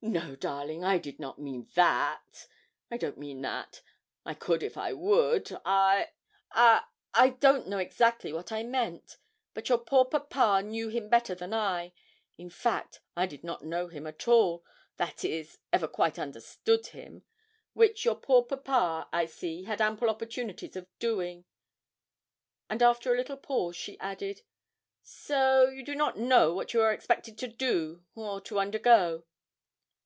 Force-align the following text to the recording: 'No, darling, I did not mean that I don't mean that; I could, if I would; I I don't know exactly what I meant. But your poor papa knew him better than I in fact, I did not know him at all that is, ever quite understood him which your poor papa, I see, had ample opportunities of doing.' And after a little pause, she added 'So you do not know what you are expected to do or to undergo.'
'No, 0.00 0.36
darling, 0.36 0.84
I 0.84 0.98
did 0.98 1.18
not 1.18 1.40
mean 1.40 1.66
that 1.74 2.46
I 2.88 2.96
don't 2.98 3.18
mean 3.18 3.40
that; 3.42 3.82
I 4.24 4.32
could, 4.32 4.62
if 4.62 4.76
I 4.76 4.92
would; 4.92 5.50
I 5.64 6.12
I 6.54 7.28
don't 7.40 7.66
know 7.66 7.78
exactly 7.78 8.32
what 8.32 8.52
I 8.52 8.62
meant. 8.62 9.16
But 9.54 9.68
your 9.68 9.78
poor 9.78 10.04
papa 10.04 10.62
knew 10.62 10.88
him 10.88 11.08
better 11.08 11.34
than 11.34 11.52
I 11.52 11.94
in 12.36 12.48
fact, 12.48 13.00
I 13.16 13.26
did 13.26 13.42
not 13.42 13.64
know 13.64 13.88
him 13.88 14.06
at 14.06 14.28
all 14.28 14.64
that 14.98 15.24
is, 15.24 15.58
ever 15.72 15.88
quite 15.88 16.16
understood 16.16 16.86
him 16.86 17.24
which 17.72 18.04
your 18.04 18.14
poor 18.14 18.44
papa, 18.44 19.08
I 19.12 19.26
see, 19.26 19.64
had 19.64 19.80
ample 19.80 20.08
opportunities 20.08 20.76
of 20.76 20.86
doing.' 21.00 21.44
And 22.70 22.84
after 22.84 23.12
a 23.12 23.16
little 23.16 23.36
pause, 23.36 23.74
she 23.74 23.98
added 23.98 24.42
'So 25.02 25.68
you 25.70 25.84
do 25.84 25.96
not 25.96 26.16
know 26.16 26.54
what 26.54 26.72
you 26.72 26.82
are 26.82 26.92
expected 26.92 27.36
to 27.38 27.48
do 27.48 28.04
or 28.14 28.40
to 28.42 28.60
undergo.' 28.60 29.24